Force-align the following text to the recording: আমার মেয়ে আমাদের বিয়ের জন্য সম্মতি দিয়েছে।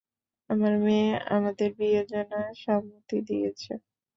আমার 0.49 0.73
মেয়ে 0.83 1.07
আমাদের 1.35 1.69
বিয়ের 1.77 2.05
জন্য 2.11 2.31
সম্মতি 2.63 3.17
দিয়েছে। 3.29 3.71